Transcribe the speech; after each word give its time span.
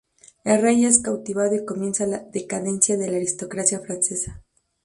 El 0.43 0.63
rey 0.63 0.83
es 0.85 0.97
cautivado 0.97 1.53
y 1.53 1.63
comienza 1.63 2.07
la 2.07 2.17
decadencia 2.17 2.97
de 2.97 3.07
la 3.11 3.17
aristocracia 3.17 3.81
francesa. 3.81 4.41